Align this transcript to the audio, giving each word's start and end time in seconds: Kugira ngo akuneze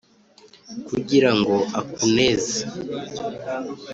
Kugira 0.87 1.29
ngo 1.37 1.55
akuneze 1.79 2.59